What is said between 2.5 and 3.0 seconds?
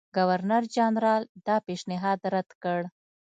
کړ.